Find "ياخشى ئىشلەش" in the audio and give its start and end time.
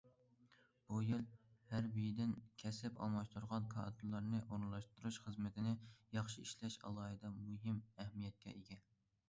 6.19-6.83